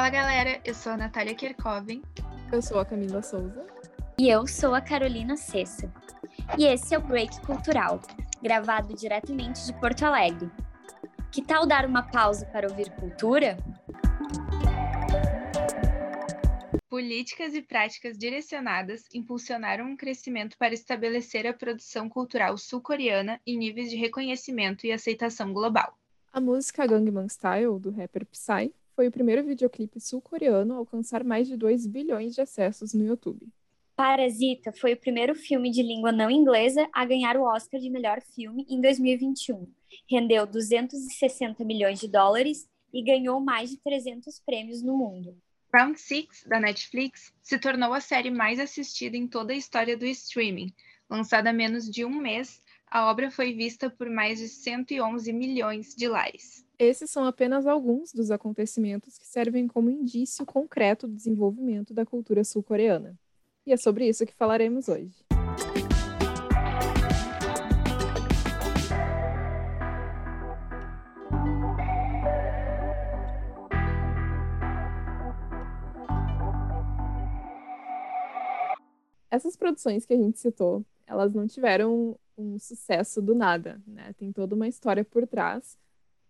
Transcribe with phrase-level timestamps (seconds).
[0.00, 2.00] Fala galera, eu sou a Natália Kerkoven.
[2.50, 3.66] Eu sou a Camila Souza.
[4.18, 5.92] E eu sou a Carolina Cessa.
[6.56, 8.00] E esse é o Break Cultural,
[8.42, 10.50] gravado diretamente de Porto Alegre.
[11.30, 13.58] Que tal dar uma pausa para ouvir cultura?
[16.88, 23.90] Políticas e práticas direcionadas impulsionaram um crescimento para estabelecer a produção cultural sul-coreana em níveis
[23.90, 25.94] de reconhecimento e aceitação global.
[26.32, 31.48] A música Gangnam Style, do rapper Psy, foi o primeiro videoclipe sul-coreano a alcançar mais
[31.48, 33.48] de 2 bilhões de acessos no YouTube.
[33.96, 38.20] Parasita foi o primeiro filme de língua não inglesa a ganhar o Oscar de melhor
[38.20, 39.66] filme em 2021.
[40.06, 45.34] Rendeu 260 milhões de dólares e ganhou mais de 300 prêmios no mundo.
[45.74, 50.04] Round Six, da Netflix, se tornou a série mais assistida em toda a história do
[50.04, 50.74] streaming.
[51.08, 55.94] Lançada há menos de um mês, a obra foi vista por mais de 111 milhões
[55.94, 56.66] de lares.
[56.76, 62.42] Esses são apenas alguns dos acontecimentos que servem como indício concreto do desenvolvimento da cultura
[62.42, 63.16] sul-coreana.
[63.64, 65.24] E é sobre isso que falaremos hoje.
[79.30, 84.12] Essas produções que a gente citou, elas não tiveram um sucesso do nada, né?
[84.18, 85.78] Tem toda uma história por trás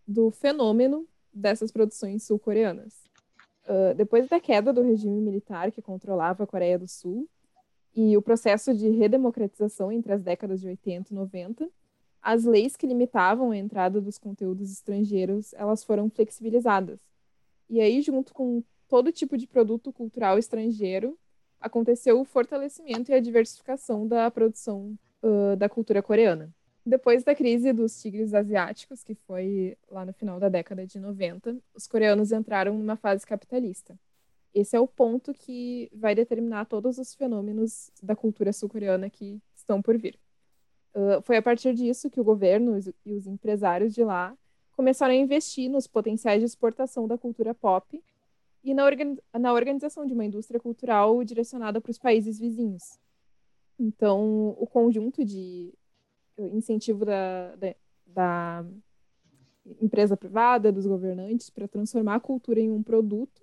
[0.07, 3.05] do fenômeno dessas produções sul-coreanas.
[3.65, 7.29] Uh, depois da queda do regime militar que controlava a Coreia do Sul
[7.95, 11.71] e o processo de redemocratização entre as décadas de 80 e 90,
[12.23, 17.01] as leis que limitavam a entrada dos conteúdos estrangeiros, elas foram flexibilizadas.
[17.69, 21.17] E aí, junto com todo tipo de produto cultural estrangeiro,
[21.61, 26.53] aconteceu o fortalecimento e a diversificação da produção uh, da cultura coreana.
[26.85, 31.59] Depois da crise dos tigres asiáticos, que foi lá no final da década de 90,
[31.75, 33.99] os coreanos entraram numa fase capitalista.
[34.53, 39.81] Esse é o ponto que vai determinar todos os fenômenos da cultura sul-coreana que estão
[39.81, 40.19] por vir.
[40.95, 42.77] Uh, foi a partir disso que o governo
[43.07, 44.37] e os empresários de lá
[44.73, 48.03] começaram a investir nos potenciais de exportação da cultura pop
[48.65, 48.85] e na,
[49.39, 52.99] na organização de uma indústria cultural direcionada para os países vizinhos.
[53.81, 55.73] Então, o conjunto de
[56.37, 57.75] incentivo da, da,
[58.07, 58.65] da
[59.81, 63.43] empresa privada, dos governantes, para transformar a cultura em um produto,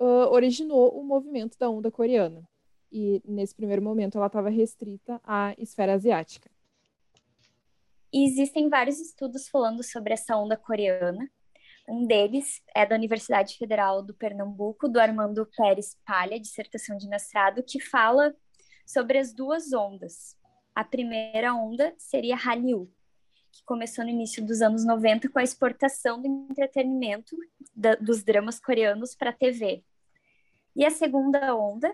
[0.00, 2.48] uh, originou o movimento da onda coreana.
[2.90, 6.50] E, nesse primeiro momento, ela estava restrita à esfera asiática.
[8.10, 11.28] Existem vários estudos falando sobre essa onda coreana.
[11.86, 17.62] Um deles é da Universidade Federal do Pernambuco, do Armando Pérez Palha, dissertação de mestrado,
[17.62, 18.34] que fala
[18.86, 20.36] sobre as duas ondas,
[20.74, 22.90] a primeira onda seria Hallyu,
[23.50, 27.36] que começou no início dos anos 90 com a exportação do entretenimento
[27.74, 29.82] da, dos dramas coreanos para a TV.
[30.76, 31.92] E a segunda onda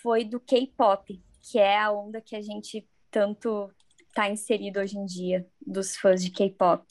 [0.00, 3.70] foi do K-pop, que é a onda que a gente tanto
[4.08, 6.86] está inserido hoje em dia dos fãs de K-pop.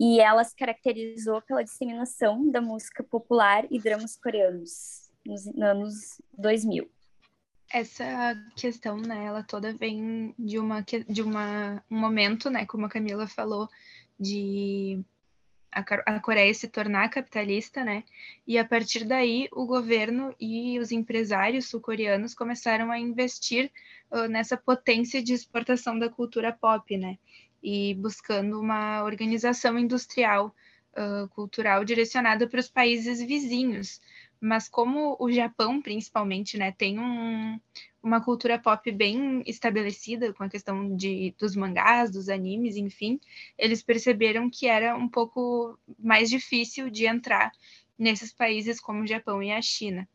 [0.00, 6.97] E ela se caracterizou pela disseminação da música popular e dramas coreanos nos anos 2000
[7.70, 12.88] essa questão, né, ela toda vem de uma de uma um momento, né, como a
[12.88, 13.68] Camila falou,
[14.18, 15.04] de
[15.70, 18.04] a, Coreia se tornar capitalista, né?
[18.46, 23.70] E a partir daí o governo e os empresários sul-coreanos começaram a investir
[24.10, 27.18] uh, nessa potência de exportação da cultura pop, né?
[27.62, 30.54] E buscando uma organização industrial
[30.94, 34.00] uh, cultural direcionada para os países vizinhos,
[34.40, 37.58] mas como o Japão, principalmente, né, tem um,
[38.02, 43.20] uma cultura pop bem estabelecida com a questão de, dos mangás, dos animes, enfim,
[43.56, 47.52] eles perceberam que era um pouco mais difícil de entrar
[47.98, 50.08] nesses países como o Japão e a China.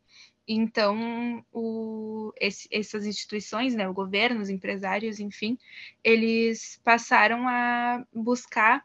[0.47, 5.57] Então, o, esse, essas instituições, né, o governo, os empresários, enfim,
[6.03, 8.79] eles passaram a buscar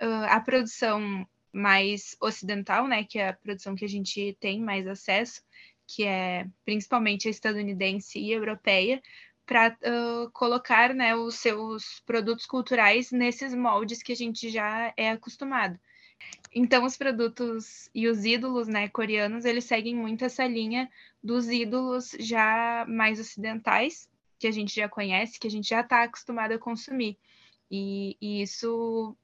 [0.00, 1.26] uh, a produção
[1.56, 5.42] mais ocidental, né, que é a produção que a gente tem mais acesso,
[5.86, 9.00] que é principalmente a estadunidense e europeia,
[9.46, 15.10] para uh, colocar né, os seus produtos culturais nesses moldes que a gente já é
[15.10, 15.78] acostumado.
[16.54, 20.90] Então, os produtos e os ídolos né, coreanos, eles seguem muito essa linha
[21.22, 24.08] dos ídolos já mais ocidentais,
[24.38, 27.16] que a gente já conhece, que a gente já está acostumado a consumir.
[27.70, 29.16] E, e isso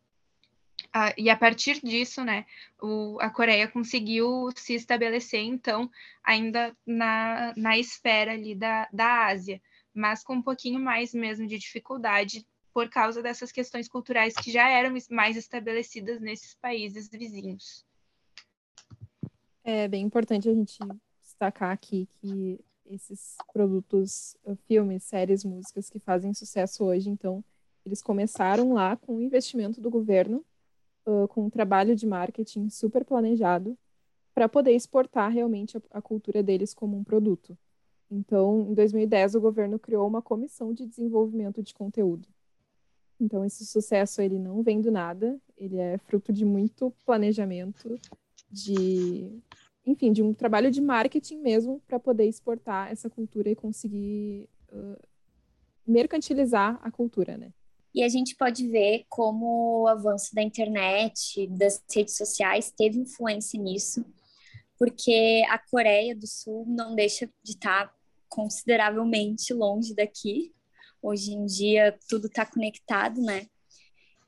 [0.94, 2.44] ah, e a partir disso, né,
[2.80, 5.90] o, a Coreia conseguiu se estabelecer, então,
[6.22, 9.60] ainda na, na esfera ali da, da Ásia,
[9.94, 14.68] mas com um pouquinho mais mesmo de dificuldade por causa dessas questões culturais que já
[14.68, 17.84] eram mais estabelecidas nesses países vizinhos.
[19.64, 20.78] É bem importante a gente
[21.22, 27.44] destacar aqui que esses produtos, uh, filmes, séries, músicas que fazem sucesso hoje, então,
[27.84, 30.44] eles começaram lá com o investimento do governo,
[31.06, 33.76] uh, com um trabalho de marketing super planejado,
[34.34, 37.56] para poder exportar realmente a, a cultura deles como um produto.
[38.10, 42.28] Então, em 2010, o governo criou uma comissão de desenvolvimento de conteúdo.
[43.19, 47.98] Então, esse sucesso ele não vem do nada, ele é fruto de muito planejamento,
[48.50, 49.40] de,
[49.87, 55.00] enfim, de um trabalho de marketing mesmo para poder exportar essa cultura e conseguir uh,
[55.87, 57.52] mercantilizar a cultura, né?
[57.94, 63.60] E a gente pode ver como o avanço da internet, das redes sociais, teve influência
[63.60, 64.04] nisso,
[64.78, 67.94] porque a Coreia do Sul não deixa de estar
[68.28, 70.54] consideravelmente longe daqui.
[71.02, 73.46] Hoje em dia tudo está conectado, né?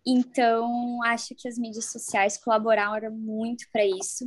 [0.07, 4.27] Então, acho que as mídias sociais colaboraram muito para isso.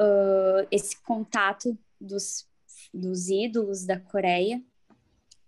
[0.00, 2.46] Uh, esse contato dos,
[2.94, 4.62] dos ídolos da Coreia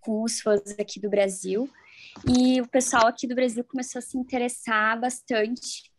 [0.00, 1.70] com os fãs aqui do Brasil.
[2.26, 5.92] E o pessoal aqui do Brasil começou a se interessar bastante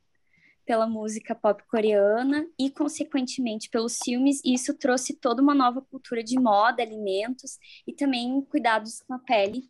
[0.66, 4.42] pela música pop coreana e, consequentemente, pelos filmes.
[4.44, 9.20] E isso trouxe toda uma nova cultura de moda, alimentos e também cuidados com a
[9.20, 9.70] pele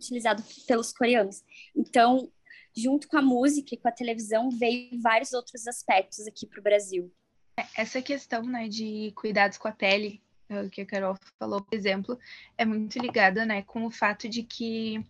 [0.00, 1.44] utilizado pelos coreanos.
[1.76, 2.30] Então,
[2.76, 6.62] junto com a música e com a televisão, veio vários outros aspectos aqui para o
[6.62, 7.12] Brasil.
[7.76, 12.18] Essa questão né, de cuidados com a pele, é que a Carol falou, por exemplo,
[12.58, 15.04] é muito ligada né, com o fato de que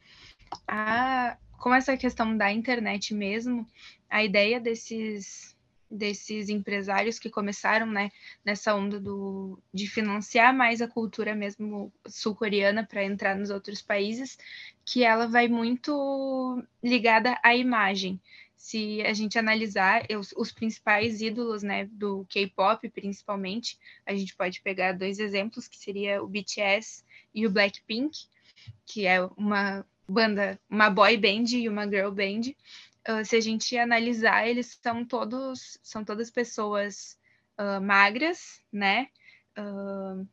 [0.67, 3.67] a, com essa questão da internet mesmo,
[4.09, 5.53] a ideia desses
[5.93, 8.11] desses empresários que começaram né,
[8.43, 14.39] nessa onda do, de financiar mais a cultura mesmo sul-coreana para entrar nos outros países,
[14.87, 18.19] que ela vai muito ligada à imagem.
[18.57, 24.63] Se a gente analisar os, os principais ídolos né, do K-pop, principalmente, a gente pode
[24.63, 27.05] pegar dois exemplos, que seria o BTS
[27.35, 28.27] e o Blackpink,
[28.87, 32.53] que é uma banda, uma boy band e uma girl band.
[33.09, 37.19] Uh, se a gente analisar, eles são todos, são todas pessoas
[37.59, 39.09] uh, magras, né?
[39.59, 40.27] Uh,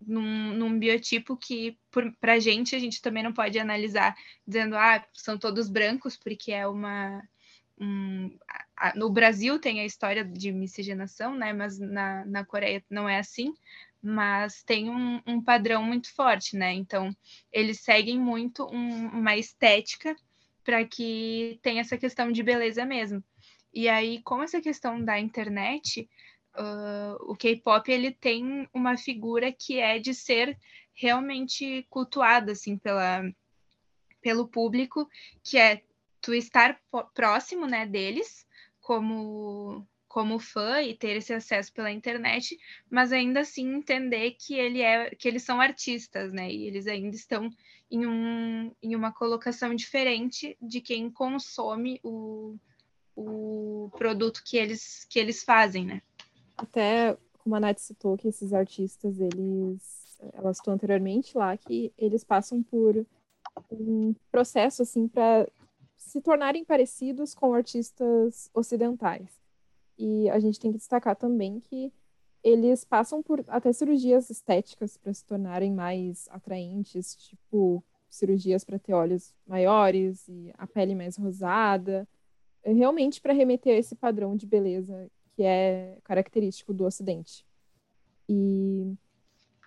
[0.00, 1.78] num, num, biotipo que,
[2.20, 4.14] para a gente, a gente também não pode analisar
[4.46, 7.22] dizendo, ah, são todos brancos, porque é uma.
[7.78, 8.34] Um,
[8.76, 11.52] a, no Brasil tem a história de miscigenação, né?
[11.52, 13.52] Mas na, na Coreia não é assim
[14.06, 16.72] mas tem um, um, padrão muito forte, né?
[16.72, 17.14] Então,
[17.52, 20.14] eles seguem muito um, uma estética
[20.62, 23.22] para que tenha essa questão de beleza mesmo.
[23.74, 26.08] E aí, com essa questão da internet,
[26.56, 30.56] uh, o K-pop ele tem uma figura que é de ser
[30.94, 33.22] realmente cultuada assim pela
[34.22, 35.08] pelo público,
[35.44, 35.82] que é
[36.20, 36.80] tu estar
[37.14, 38.44] próximo, né, deles,
[38.80, 42.58] como como fã e ter esse acesso pela internet,
[42.88, 46.50] mas ainda assim entender que ele é que eles são artistas, né?
[46.50, 47.50] E eles ainda estão
[47.90, 52.56] em, um, em uma colocação diferente de quem consome o,
[53.14, 56.00] o produto que eles que eles fazem, né?
[56.56, 62.24] Até como a Nath citou que esses artistas, eles ela citou anteriormente lá que eles
[62.24, 63.06] passam por
[63.70, 65.46] um processo assim para
[65.94, 69.45] se tornarem parecidos com artistas ocidentais.
[69.98, 71.92] E a gente tem que destacar também que
[72.42, 78.94] eles passam por até cirurgias estéticas para se tornarem mais atraentes, tipo cirurgias para ter
[78.94, 82.06] olhos maiores e a pele mais rosada,
[82.62, 87.44] é realmente para remeter a esse padrão de beleza que é característico do Ocidente.
[88.28, 88.94] E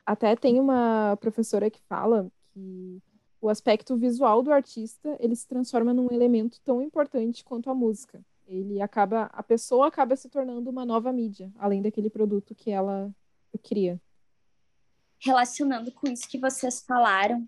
[0.05, 3.01] até tem uma professora que fala que
[3.41, 8.23] o aspecto visual do artista ele se transforma num elemento tão importante quanto a música
[8.49, 13.13] ele acaba, a pessoa acaba se tornando uma nova mídia, além daquele produto que ela
[13.63, 14.01] cria.
[15.19, 17.47] Relacionando com isso que vocês falaram,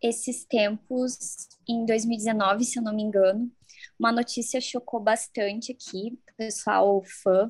[0.00, 3.50] esses tempos, em 2019, se eu não me engano,
[3.98, 7.46] uma notícia chocou bastante aqui, pessoal fã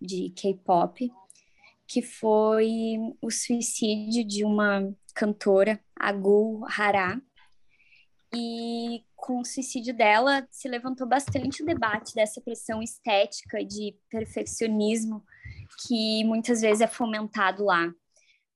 [0.00, 1.10] de K-pop,
[1.86, 7.20] que foi o suicídio de uma cantora, Agu Hara,
[8.34, 15.24] e com o suicídio dela se levantou bastante o debate dessa pressão estética de perfeccionismo
[15.86, 17.92] que muitas vezes é fomentado lá.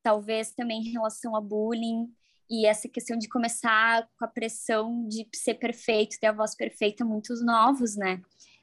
[0.02, 2.08] Talvez também em relação a bullying
[2.48, 7.04] e essa questão de começar com a pressão de ser perfeito, ter a voz perfeita,
[7.04, 8.22] muitos novos, né?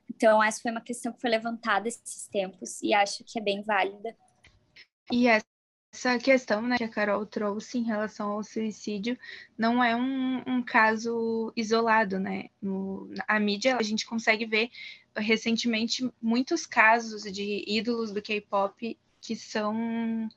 [0.09, 3.61] Então, essa foi uma questão que foi levantada esses tempos e acho que é bem
[3.61, 4.15] válida.
[5.11, 5.45] E essa
[5.91, 9.17] essa questão né, que a Carol trouxe em relação ao suicídio
[9.58, 12.50] não é um, um caso isolado, né?
[12.62, 14.69] No, a mídia, a gente consegue ver
[15.15, 20.29] recentemente muitos casos de ídolos do K-pop que são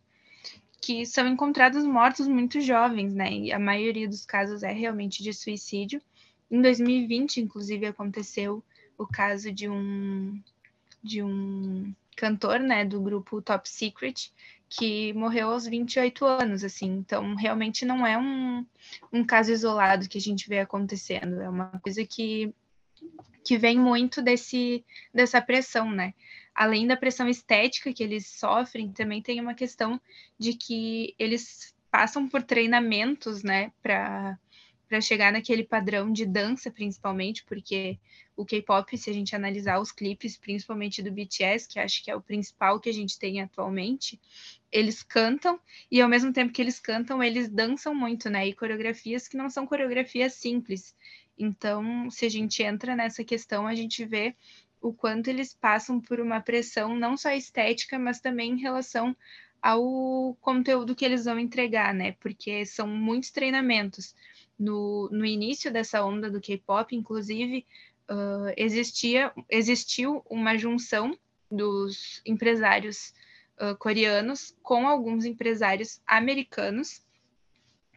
[0.80, 3.32] que são encontrados mortos muito jovens, né?
[3.32, 6.02] E a maioria dos casos é realmente de suicídio.
[6.50, 8.64] Em 2020, inclusive, aconteceu
[8.98, 10.42] o caso de um
[11.02, 14.32] de um cantor, né, do grupo Top Secret,
[14.74, 16.86] que morreu aos 28 anos, assim.
[16.86, 18.66] Então, realmente não é um,
[19.12, 21.40] um caso isolado que a gente vê acontecendo.
[21.40, 22.54] É uma coisa que,
[23.44, 26.14] que vem muito desse, dessa pressão, né?
[26.54, 30.00] além da pressão estética que eles sofrem, também tem uma questão
[30.38, 34.38] de que eles passam por treinamentos, né, para
[34.92, 37.98] para chegar naquele padrão de dança, principalmente, porque
[38.36, 42.14] o K-pop, se a gente analisar os clipes, principalmente do BTS, que acho que é
[42.14, 44.20] o principal que a gente tem atualmente,
[44.70, 45.58] eles cantam
[45.90, 48.46] e ao mesmo tempo que eles cantam, eles dançam muito, né?
[48.46, 50.94] E coreografias que não são coreografias simples.
[51.38, 54.36] Então, se a gente entra nessa questão, a gente vê
[54.78, 59.16] o quanto eles passam por uma pressão não só estética, mas também em relação
[59.62, 62.12] ao conteúdo que eles vão entregar, né?
[62.20, 64.14] Porque são muitos treinamentos.
[64.58, 67.66] No, no início dessa onda do K-pop, inclusive,
[68.10, 71.18] uh, existia, existiu uma junção
[71.50, 73.12] dos empresários
[73.60, 77.02] uh, coreanos com alguns empresários americanos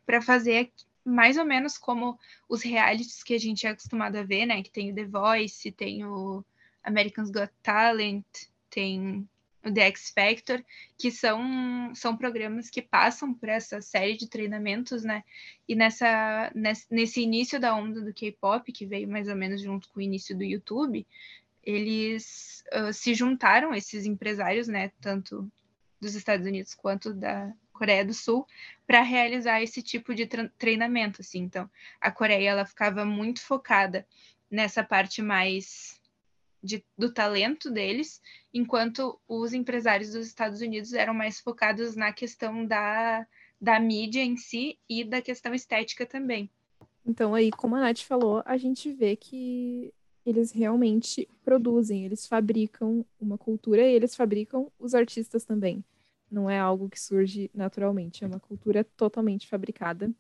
[0.06, 0.72] para fazer
[1.04, 2.18] mais ou menos como
[2.50, 4.64] os realities que a gente é acostumado a ver, né?
[4.64, 6.44] Que tem o The Voice, tem o
[6.84, 8.26] American's Got Talent,
[8.70, 9.28] tem
[9.65, 10.63] o The X Factor,
[10.98, 15.24] que são, são programas que passam por essa série de treinamentos, né?
[15.67, 16.51] E nessa,
[16.89, 20.38] nesse início da onda do K-pop, que veio mais ou menos junto com o início
[20.38, 21.05] do YouTube,
[21.63, 24.91] eles uh, se juntaram, esses empresários, né?
[25.01, 25.51] Tanto
[26.00, 28.45] dos Estados Unidos quanto da Coreia do Sul,
[28.86, 30.27] para realizar esse tipo de
[30.60, 31.39] treinamento, assim.
[31.39, 31.67] Então,
[32.00, 34.05] a Coreia, ela ficava muito focada
[34.50, 36.00] nessa parte mais
[36.65, 38.22] de, do talento deles,
[38.53, 43.25] enquanto os empresários dos Estados Unidos eram mais focados na questão da,
[43.62, 46.50] da mídia em si e da questão estética também.
[47.05, 49.93] Então, aí, como a Nath falou, a gente vê que
[50.25, 55.86] eles realmente produzem, eles fabricam uma cultura e eles fabricam os artistas também.
[56.31, 60.12] Não é algo que surge naturalmente, é uma cultura totalmente fabricada.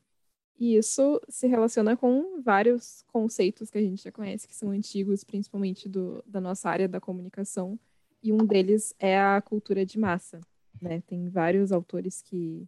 [0.57, 5.23] E isso se relaciona com vários conceitos que a gente já conhece, que são antigos,
[5.23, 7.77] principalmente do, da nossa área da comunicação.
[8.23, 10.39] E um deles é a cultura de massa.
[10.81, 11.01] Né?
[11.05, 12.67] Tem vários autores que,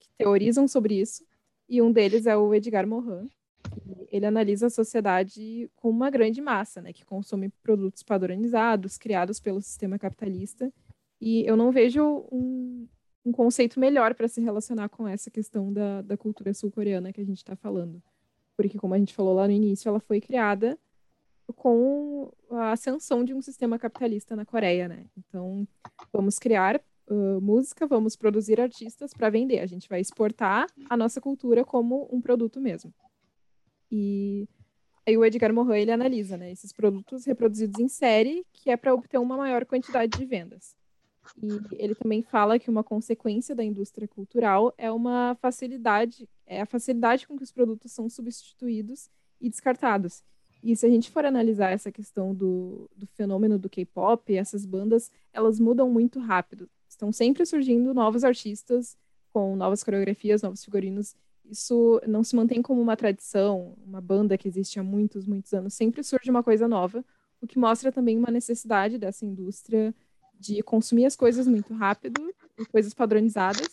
[0.00, 1.24] que teorizam sobre isso.
[1.68, 3.28] E um deles é o Edgar Morin.
[4.10, 9.62] Ele analisa a sociedade como uma grande massa, né, que consome produtos padronizados, criados pelo
[9.62, 10.72] sistema capitalista.
[11.20, 12.86] E eu não vejo um,
[13.24, 17.24] um conceito melhor para se relacionar com essa questão da, da cultura sul-coreana que a
[17.24, 18.02] gente está falando.
[18.56, 20.78] Porque, como a gente falou lá no início, ela foi criada
[21.56, 25.06] com a ascensão de um sistema capitalista na Coreia, né?
[25.16, 25.66] Então,
[26.12, 29.60] vamos criar uh, música, vamos produzir artistas para vender.
[29.60, 32.92] A gente vai exportar a nossa cultura como um produto mesmo.
[33.90, 34.48] E
[35.06, 38.94] aí o Edgar Morin ele analisa, né, esses produtos reproduzidos em série, que é para
[38.94, 40.74] obter uma maior quantidade de vendas.
[41.42, 46.66] E ele também fala que uma consequência da indústria cultural é uma facilidade, é a
[46.66, 49.08] facilidade com que os produtos são substituídos
[49.40, 50.22] e descartados.
[50.62, 55.10] E se a gente for analisar essa questão do, do fenômeno do K-pop, essas bandas,
[55.32, 56.70] elas mudam muito rápido.
[56.88, 58.96] Estão sempre surgindo novos artistas
[59.32, 61.16] com novas coreografias, novos figurinos.
[61.44, 65.74] Isso não se mantém como uma tradição, uma banda que existe há muitos, muitos anos.
[65.74, 67.04] Sempre surge uma coisa nova,
[67.40, 69.92] o que mostra também uma necessidade dessa indústria
[70.42, 72.20] de consumir as coisas muito rápido,
[72.72, 73.70] coisas padronizadas,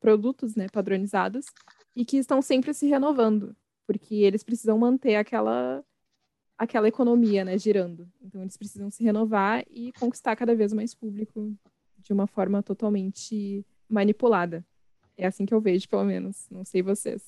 [0.00, 1.46] produtos, né, padronizados,
[1.94, 3.54] e que estão sempre se renovando,
[3.86, 5.84] porque eles precisam manter aquela
[6.56, 8.10] aquela economia, né, girando.
[8.20, 11.54] Então eles precisam se renovar e conquistar cada vez mais público
[11.98, 14.64] de uma forma totalmente manipulada.
[15.16, 16.48] É assim que eu vejo, pelo menos.
[16.50, 17.22] Não sei vocês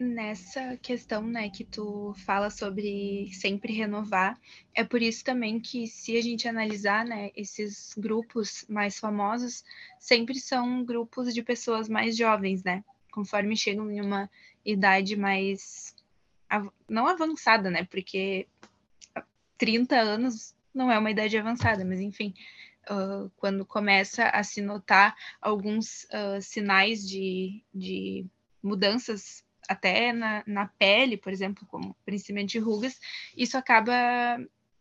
[0.00, 4.40] nessa questão, né, que tu fala sobre sempre renovar,
[4.74, 9.62] é por isso também que se a gente analisar, né, esses grupos mais famosos,
[9.98, 14.30] sempre são grupos de pessoas mais jovens, né, conforme chegam em uma
[14.64, 15.94] idade mais
[16.88, 18.48] não avançada, né, porque
[19.58, 22.32] 30 anos não é uma idade avançada, mas enfim,
[22.90, 28.26] uh, quando começa a se notar alguns uh, sinais de, de
[28.62, 32.98] mudanças até na, na pele, por exemplo, como principalmente rugas,
[33.36, 33.92] isso acaba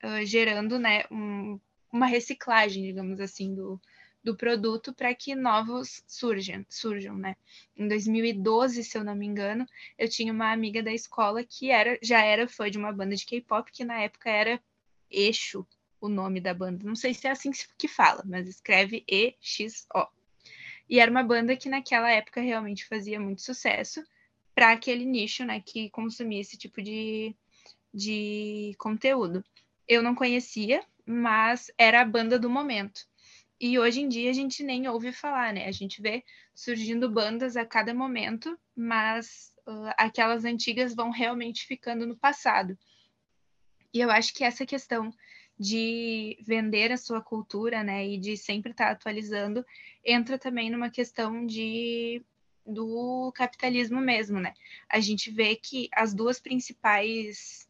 [0.04, 1.60] uh, gerando né, um,
[1.94, 3.80] uma reciclagem, digamos assim, do,
[4.24, 7.36] do produto para que novos surjam, surjam, né?
[7.78, 9.64] Em 2012, se eu não me engano,
[9.96, 13.28] eu tinha uma amiga da escola que era já era fã de uma banda de
[13.28, 14.60] K-pop que na época era
[15.12, 15.68] Eixo,
[16.02, 16.84] o nome da banda.
[16.84, 20.08] Não sei se é assim que fala, mas escreve E-X-O.
[20.90, 24.04] E era uma banda que naquela época realmente fazia muito sucesso
[24.60, 27.34] para aquele nicho, né, que consumia esse tipo de,
[27.94, 29.42] de conteúdo.
[29.88, 33.08] Eu não conhecia, mas era a banda do momento.
[33.58, 35.66] E hoje em dia a gente nem ouve falar, né?
[35.66, 42.06] A gente vê surgindo bandas a cada momento, mas uh, aquelas antigas vão realmente ficando
[42.06, 42.78] no passado.
[43.94, 45.10] E eu acho que essa questão
[45.58, 49.66] de vender a sua cultura, né, e de sempre estar atualizando,
[50.04, 52.22] entra também numa questão de
[52.74, 54.54] do capitalismo mesmo, né?
[54.88, 57.68] A gente vê que as duas principais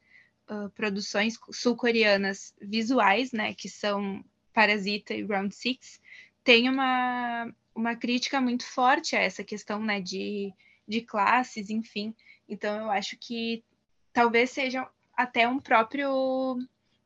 [0.50, 6.01] uh, produções sul-coreanas visuais, né, que são Parasita e Round Six,
[6.44, 10.53] têm uma, uma crítica muito forte a essa questão, né, de,
[10.88, 12.13] de classes, enfim.
[12.48, 13.63] Então, eu acho que
[14.12, 16.58] talvez seja até um próprio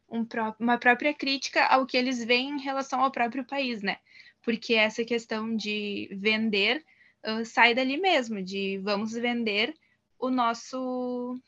[0.09, 3.97] um pró uma própria crítica ao que eles veem em relação ao próprio país, né?
[4.43, 6.85] Porque essa questão de vender
[7.46, 9.74] sai dali mesmo, de vamos vender
[10.20, 11.39] o nosso,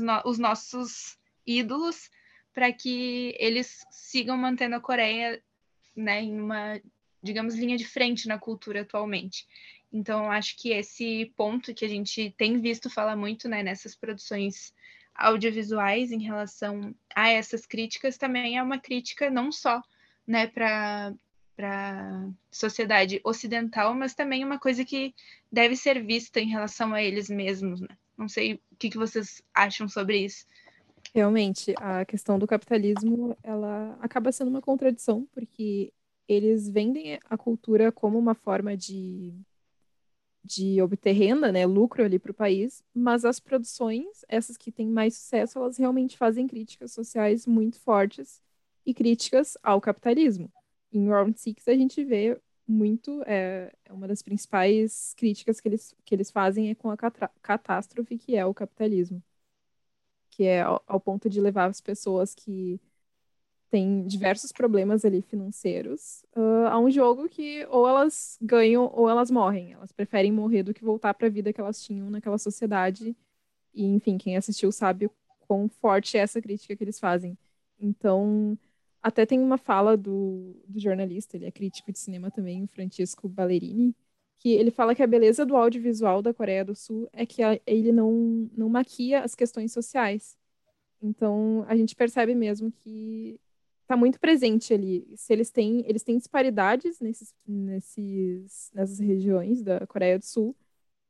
[0.00, 2.10] no os nossos ídolos
[2.52, 5.42] para que eles sigam mantendo a Coreia
[5.96, 6.80] né, em uma,
[7.22, 9.46] digamos, linha de frente na cultura atualmente.
[9.92, 14.72] Então, acho que esse ponto que a gente tem visto falar muito né, nessas produções
[15.14, 19.80] audiovisuais em relação a essas críticas também é uma crítica não só
[20.26, 21.12] né, para
[21.56, 25.14] para sociedade ocidental, mas também uma coisa que
[25.50, 27.80] deve ser vista em relação a eles mesmos.
[27.80, 27.88] Né?
[28.16, 30.44] Não sei o que, que vocês acham sobre isso.
[31.14, 35.92] Realmente, a questão do capitalismo ela acaba sendo uma contradição, porque
[36.26, 39.32] eles vendem a cultura como uma forma de
[40.46, 44.86] de obter renda, né, lucro ali para o país, mas as produções, essas que têm
[44.86, 48.42] mais sucesso, elas realmente fazem críticas sociais muito fortes
[48.84, 50.52] e críticas ao capitalismo.
[50.94, 55.94] Em Round Six a gente vê muito, é, é uma das principais críticas que eles,
[56.04, 59.22] que eles fazem é com a catástrofe que é o capitalismo,
[60.30, 62.80] que é ao, ao ponto de levar as pessoas que
[63.74, 69.32] tem diversos problemas ali financeiros, uh, a um jogo que ou elas ganham ou elas
[69.32, 69.72] morrem.
[69.72, 73.16] Elas preferem morrer do que voltar para a vida que elas tinham naquela sociedade.
[73.74, 77.36] E, enfim, quem assistiu sabe o quão forte é essa crítica que eles fazem.
[77.76, 78.56] Então,
[79.04, 83.28] até tem uma fala do, do jornalista, ele é crítico de cinema também, o Francisco
[83.28, 83.94] Ballerini,
[84.38, 87.60] que ele fala que a beleza do audiovisual da Coreia do Sul é que a,
[87.66, 90.38] ele não, não maquia as questões sociais.
[91.02, 93.38] Então, a gente percebe mesmo que
[93.82, 95.06] está muito presente ali.
[95.16, 100.56] Se eles têm, eles têm disparidades nesses, nesses, nessas regiões da Coreia do Sul,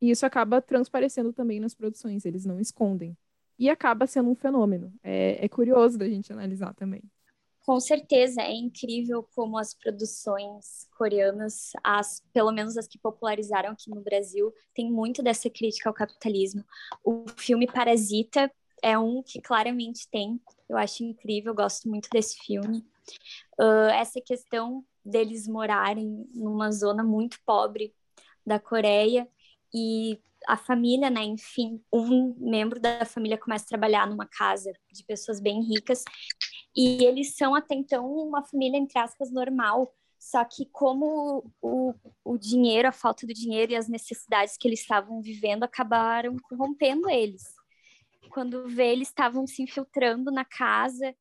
[0.01, 3.17] e isso acaba transparecendo também nas produções, eles não escondem.
[3.57, 4.93] E acaba sendo um fenômeno.
[5.01, 7.03] É, é curioso da gente analisar também.
[7.65, 13.89] Com certeza, é incrível como as produções coreanas, as, pelo menos as que popularizaram aqui
[13.89, 16.63] no Brasil, tem muito dessa crítica ao capitalismo.
[17.03, 20.39] O filme Parasita é um que claramente tem.
[20.69, 22.85] Eu acho incrível, gosto muito desse filme.
[23.59, 27.95] Uh, essa questão deles morarem numa zona muito pobre
[28.45, 29.27] da Coreia
[29.73, 35.03] e a família, né, enfim, um membro da família começa a trabalhar numa casa de
[35.03, 36.05] pessoas bem ricas
[36.77, 42.39] e eles são até então uma família entre aspas normal, só que como o, o
[42.39, 47.43] dinheiro, a falta do dinheiro e as necessidades que eles estavam vivendo acabaram corrompendo eles
[48.35, 51.15] quando vê, eles estavam se infiltrando na casa.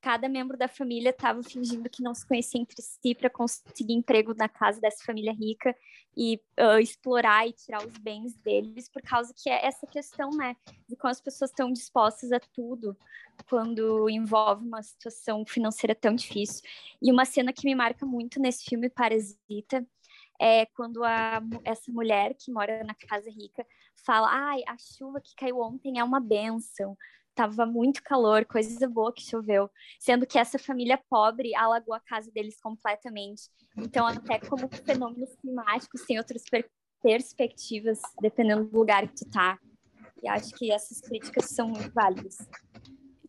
[0.00, 4.32] Cada membro da família estava fingindo que não se conhecia entre si para conseguir emprego
[4.34, 5.74] na casa dessa família rica
[6.16, 10.56] e uh, explorar e tirar os bens deles, por causa que é essa questão, né,
[10.88, 12.96] de como as pessoas estão dispostas a tudo
[13.48, 16.62] quando envolve uma situação financeira tão difícil.
[17.00, 19.86] E uma cena que me marca muito nesse filme Parasita
[20.40, 23.66] é quando a, essa mulher que mora na casa rica
[24.04, 26.96] fala: ai, a chuva que caiu ontem é uma benção.
[27.38, 29.70] Tava muito calor, coisa boa que choveu.
[30.00, 33.42] Sendo que essa família pobre alagou a casa deles completamente.
[33.76, 36.68] Então, até como fenômenos climáticos têm outras per
[37.00, 39.56] perspectivas, dependendo do lugar que tu tá.
[40.20, 42.38] E acho que essas críticas são muito válidas.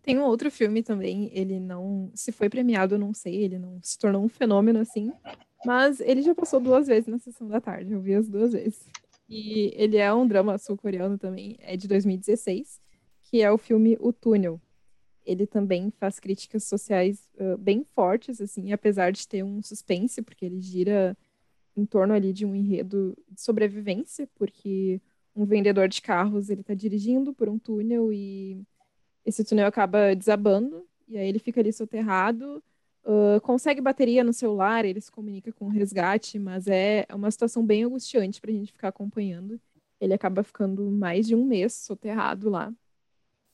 [0.01, 2.11] Tem um outro filme também, ele não.
[2.15, 5.13] Se foi premiado, eu não sei, ele não se tornou um fenômeno assim.
[5.63, 8.89] Mas ele já passou duas vezes na sessão da tarde, eu vi as duas vezes.
[9.29, 12.81] E ele é um drama sul-coreano também, é de 2016,
[13.29, 14.59] que é o filme O Túnel.
[15.23, 20.43] Ele também faz críticas sociais uh, bem fortes, assim, apesar de ter um suspense, porque
[20.45, 21.15] ele gira
[21.77, 24.99] em torno ali de um enredo de sobrevivência, porque
[25.35, 28.63] um vendedor de carros, ele tá dirigindo por um túnel e
[29.23, 32.63] esse túnel acaba desabando, e aí ele fica ali soterrado,
[33.05, 37.63] uh, consegue bateria no celular, ele se comunica com o resgate, mas é uma situação
[37.63, 39.61] bem angustiante para a gente ficar acompanhando.
[40.01, 42.73] Ele acaba ficando mais de um mês soterrado lá.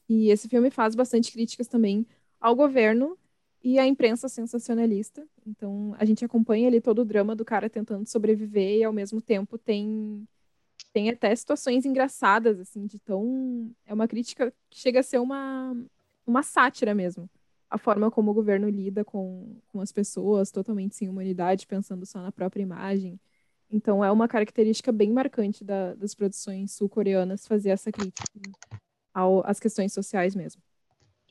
[0.07, 2.05] E esse filme faz bastante críticas também
[2.39, 3.17] ao governo
[3.63, 5.27] e à imprensa sensacionalista.
[5.45, 9.19] Então, a gente acompanha ali todo o drama do cara tentando sobreviver e, ao mesmo
[9.21, 10.27] tempo, tem,
[10.93, 13.71] tem até situações engraçadas, assim, de tão...
[13.85, 15.75] É uma crítica que chega a ser uma,
[16.27, 17.29] uma sátira mesmo
[17.69, 22.21] a forma como o governo lida com, com as pessoas, totalmente sem humanidade, pensando só
[22.21, 23.19] na própria imagem.
[23.69, 28.23] Então, é uma característica bem marcante da, das produções sul-coreanas fazer essa crítica
[29.15, 30.61] ao, às questões sociais mesmo.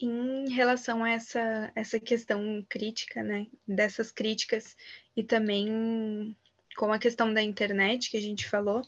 [0.01, 4.75] Em relação a essa, essa questão crítica, né, dessas críticas,
[5.15, 6.37] e também
[6.77, 8.81] com a questão da internet que a gente falou,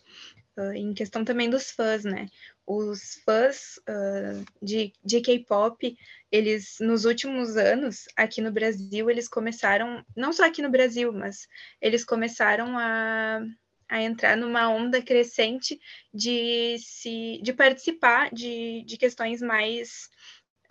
[0.56, 2.26] uh, em questão também dos fãs, né?
[2.66, 5.96] Os fãs uh, de, de K-pop,
[6.32, 11.46] eles, nos últimos anos, aqui no Brasil, eles começaram, não só aqui no Brasil, mas
[11.80, 13.40] eles começaram a,
[13.88, 15.78] a entrar numa onda crescente
[16.12, 20.08] de, se, de participar de, de questões mais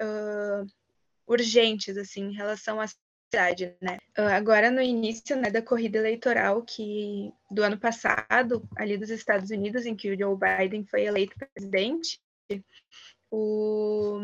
[0.01, 0.65] uh,
[1.27, 2.85] urgentes, assim, em relação à
[3.81, 3.97] né?
[4.17, 9.49] Ah, agora, no início né, da corrida eleitoral que do ano passado, ali dos Estados
[9.49, 12.21] Unidos, em que o Joe Biden foi eleito presidente,
[13.29, 14.21] o,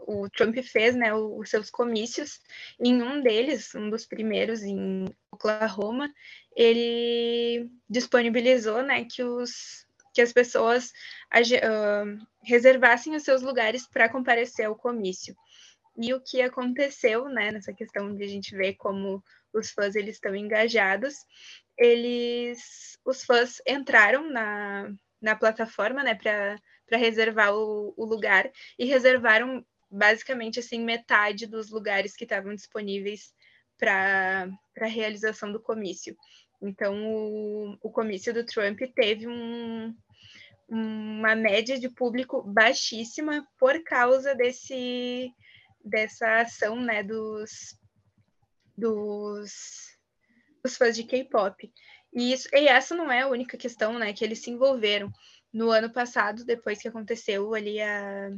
[0.00, 2.40] o Trump fez né, os seus comícios.
[2.78, 6.12] Em um deles, um dos primeiros em Oklahoma,
[6.56, 14.66] ele disponibilizou né, que, os, que as pessoas uh, reservassem os seus lugares para comparecer
[14.66, 15.34] ao comício
[15.96, 20.16] e o que aconteceu, né, nessa questão de a gente ver como os fãs eles
[20.16, 21.14] estão engajados,
[21.78, 26.58] eles, os fãs entraram na, na plataforma, né, para
[26.98, 33.32] reservar o, o lugar e reservaram basicamente assim metade dos lugares que estavam disponíveis
[33.78, 34.48] para
[34.80, 36.16] a realização do comício.
[36.60, 39.94] Então, o, o comício do Trump teve um,
[40.68, 45.30] uma média de público baixíssima por causa desse
[45.84, 47.78] dessa ação, né, dos,
[48.74, 49.52] dos,
[50.62, 51.70] dos fãs de K-pop.
[52.10, 55.12] E, isso, e essa não é a única questão, né, que eles se envolveram.
[55.52, 58.30] No ano passado, depois que aconteceu ali a,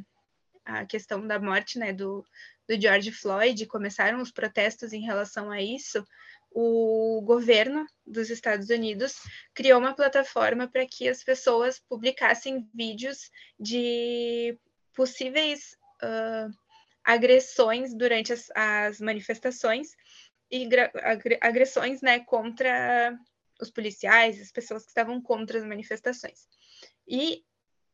[0.67, 2.25] a questão da morte, né, do,
[2.69, 6.05] do George Floyd, começaram os protestos em relação a isso,
[6.51, 9.15] o governo dos Estados Unidos
[9.55, 14.59] criou uma plataforma para que as pessoas publicassem vídeos de
[14.95, 16.51] possíveis uh,
[17.05, 19.91] agressões durante as, as manifestações
[20.51, 20.69] e
[21.43, 23.15] agressões né, contra
[23.61, 26.49] os policiais, as pessoas que estavam contra as manifestações.
[27.07, 27.45] E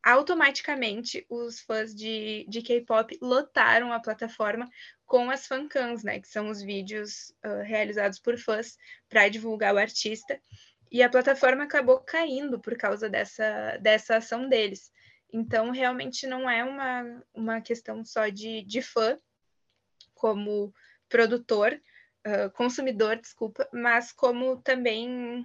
[0.02, 4.68] automaticamente os fãs de, de K-pop lotaram a plataforma
[5.06, 8.76] com as fancams, né, que são os vídeos uh, realizados por fãs
[9.08, 10.40] para divulgar o artista.
[10.90, 14.90] E a plataforma acabou caindo por causa dessa, dessa ação deles.
[15.32, 19.16] Então, realmente não é uma, uma questão só de, de fã,
[20.14, 20.74] como
[21.08, 21.80] produtor,
[22.26, 25.44] uh, consumidor, desculpa, mas como também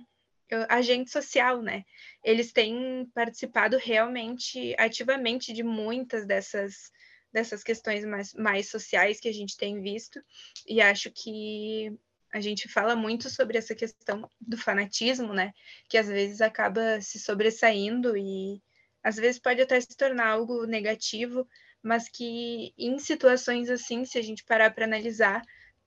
[0.69, 1.83] agente social, né?
[2.23, 6.91] Eles têm participado realmente ativamente de muitas dessas
[7.31, 10.19] dessas questões mais, mais sociais que a gente tem visto,
[10.65, 11.91] e acho que
[12.31, 15.53] a gente fala muito sobre essa questão do fanatismo, né?
[15.89, 18.61] Que às vezes acaba se sobressaindo e
[19.03, 21.47] às vezes pode até se tornar algo negativo,
[21.81, 25.41] mas que em situações assim, se a gente parar para analisar,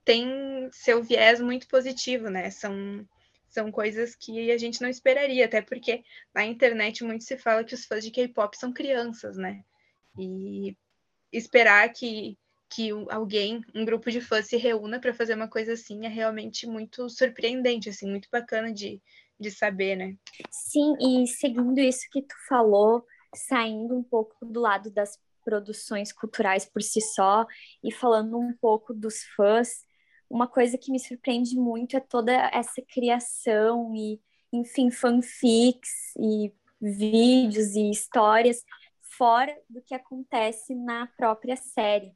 [0.04, 2.50] tem seu viés muito positivo, né?
[2.50, 3.06] São,
[3.50, 6.02] são coisas que a gente não esperaria, até porque
[6.34, 9.64] na internet muito se fala que os fãs de K-pop são crianças, né?
[10.18, 10.76] E
[11.32, 16.06] esperar que, que alguém, um grupo de fãs se reúna para fazer uma coisa assim
[16.06, 19.02] é realmente muito surpreendente, assim, muito bacana de,
[19.38, 20.16] de saber, né?
[20.50, 26.64] Sim, e seguindo isso que tu falou, saindo um pouco do lado das produções culturais
[26.64, 27.46] por si só
[27.82, 29.84] e falando um pouco dos fãs,
[30.30, 34.20] uma coisa que me surpreende muito é toda essa criação e,
[34.52, 38.64] enfim, fanfics e vídeos e histórias
[39.00, 42.14] fora do que acontece na própria série.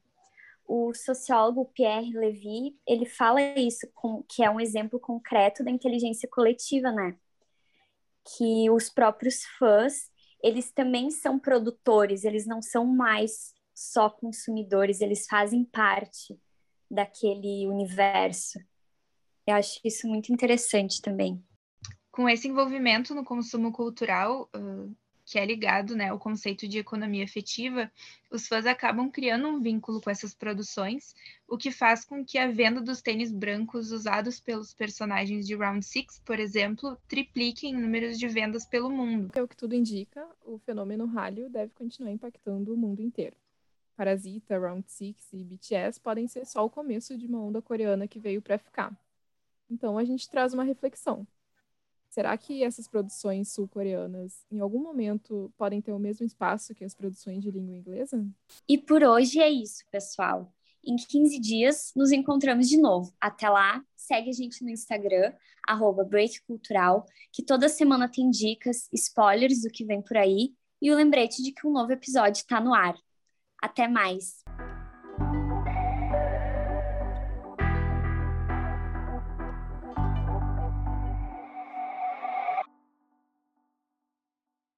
[0.65, 6.27] O sociólogo Pierre Levy, ele fala isso, com, que é um exemplo concreto da inteligência
[6.27, 7.15] coletiva, né?
[8.37, 10.09] Que os próprios fãs,
[10.41, 16.39] eles também são produtores, eles não são mais só consumidores, eles fazem parte
[16.89, 18.59] daquele universo.
[19.45, 21.43] Eu acho isso muito interessante também.
[22.11, 24.95] Com esse envolvimento no consumo cultural, uh,
[25.25, 27.91] que é ligado né, ao conceito de economia afetiva,
[28.31, 31.15] os fãs acabam criando um vínculo com essas produções,
[31.47, 35.83] o que faz com que a venda dos tênis brancos usados pelos personagens de Round
[35.83, 39.31] Six, por exemplo, triplique em números de vendas pelo mundo.
[39.35, 43.35] É o que tudo indica, o fenômeno Hallyu deve continuar impactando o mundo inteiro.
[43.95, 48.19] Parasita, Round Six e BTS podem ser só o começo de uma onda coreana que
[48.19, 48.95] veio para ficar.
[49.69, 51.27] Então a gente traz uma reflexão.
[52.09, 56.93] Será que essas produções sul-coreanas, em algum momento, podem ter o mesmo espaço que as
[56.93, 58.25] produções de língua inglesa?
[58.69, 60.53] E por hoje é isso, pessoal.
[60.81, 63.13] Em 15 dias, nos encontramos de novo.
[63.19, 65.33] Até lá, segue a gente no Instagram,
[65.67, 66.07] arroba
[66.47, 71.43] Cultural, que toda semana tem dicas, spoilers do que vem por aí e o lembrete
[71.43, 72.95] de que um novo episódio está no ar.
[73.61, 74.44] Até mais!